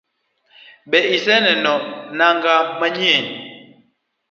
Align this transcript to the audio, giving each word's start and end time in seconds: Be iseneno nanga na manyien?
Be 0.89 0.99
iseneno 1.15 1.73
nanga 2.17 2.55
na 2.61 2.69
manyien? 2.79 3.25